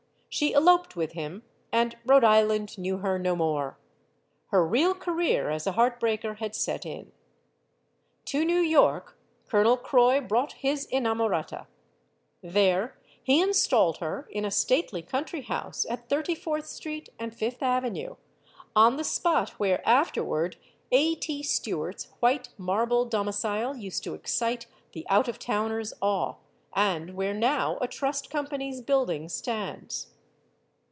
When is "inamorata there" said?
10.89-12.97